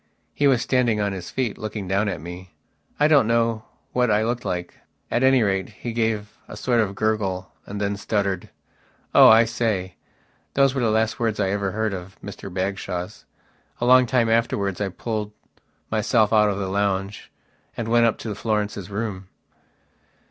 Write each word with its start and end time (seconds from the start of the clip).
He 0.33 0.47
was 0.47 0.63
standing 0.63 0.99
on 0.99 1.13
his 1.13 1.29
feet, 1.29 1.59
looking 1.59 1.87
down 1.87 2.09
at 2.09 2.19
me. 2.19 2.55
I 2.99 3.07
don't 3.07 3.27
know 3.27 3.65
what 3.93 4.09
I 4.09 4.23
looked 4.23 4.43
like. 4.43 4.79
At 5.11 5.21
any 5.21 5.43
rate, 5.43 5.69
he 5.69 5.93
gave 5.93 6.39
a 6.47 6.57
sort 6.57 6.79
of 6.81 6.95
gurgle 6.95 7.51
and 7.67 7.79
then 7.79 7.95
stuttered: 7.97 8.49
"Oh, 9.13 9.29
I 9.29 9.45
say...." 9.45 9.97
Those 10.55 10.73
were 10.73 10.81
the 10.81 10.89
last 10.89 11.19
words 11.19 11.39
I 11.39 11.51
ever 11.51 11.73
heard 11.73 11.93
of 11.93 12.17
Mr 12.19 12.51
Bagshawe's. 12.51 13.25
A 13.79 13.85
long 13.85 14.07
time 14.07 14.27
afterwards 14.27 14.81
I 14.81 14.89
pulled 14.89 15.33
myself 15.91 16.33
out 16.33 16.49
of 16.49 16.57
the 16.57 16.67
lounge 16.67 17.31
and 17.77 17.87
went 17.87 18.07
up 18.07 18.17
to 18.21 18.33
Florence's 18.33 18.89
room. 18.89 19.27